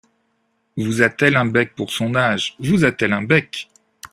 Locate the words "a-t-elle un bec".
1.03-1.75, 2.85-3.69